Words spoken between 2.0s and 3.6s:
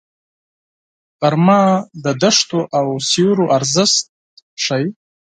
د دښتو او سیوریو